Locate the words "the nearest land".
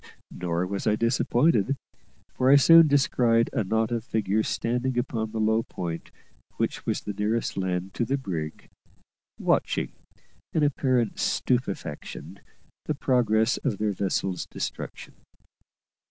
7.01-7.93